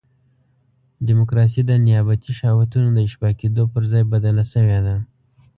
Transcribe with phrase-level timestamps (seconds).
[1.07, 4.95] ډیموکراسي د نیابتي شهوتونو د اشباع کېدو پر ځای بدله شوې ده.